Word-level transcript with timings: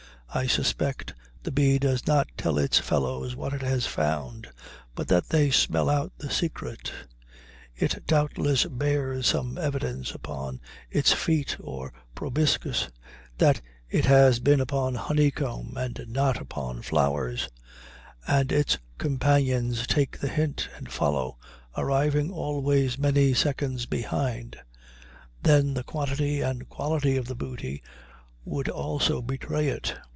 I 0.33 0.47
suspect 0.47 1.13
the 1.43 1.51
bee 1.51 1.77
does 1.77 2.07
not 2.07 2.25
tell 2.37 2.57
its 2.57 2.79
fellows 2.79 3.35
what 3.35 3.51
it 3.51 3.61
has 3.63 3.85
found, 3.85 4.47
but 4.95 5.09
that 5.09 5.27
they 5.27 5.49
smell 5.51 5.89
out 5.89 6.13
the 6.19 6.29
secret; 6.29 6.89
it 7.75 8.07
doubtless 8.07 8.63
bears 8.63 9.27
some 9.27 9.57
evidence 9.57 10.13
with 10.13 10.15
it 10.15 10.15
upon 10.15 10.61
its 10.89 11.11
feet 11.11 11.57
or 11.59 11.91
proboscis 12.15 12.87
that 13.39 13.59
it 13.89 14.05
has 14.05 14.39
been 14.39 14.61
upon 14.61 14.95
honeycomb 14.95 15.75
and 15.75 16.01
not 16.07 16.39
upon 16.39 16.81
flowers, 16.81 17.49
and 18.25 18.53
its 18.53 18.77
companions 18.97 19.85
take 19.85 20.17
the 20.17 20.29
hint 20.29 20.69
and 20.77 20.93
follow, 20.93 21.37
arriving 21.75 22.31
always 22.31 22.97
many 22.97 23.33
seconds 23.33 23.85
behind. 23.85 24.55
Then 25.43 25.73
the 25.73 25.83
quantity 25.83 26.39
and 26.39 26.69
quality 26.69 27.17
of 27.17 27.27
the 27.27 27.35
booty 27.35 27.83
would 28.45 28.69
also 28.69 29.21
betray 29.21 29.67
it. 29.67 29.93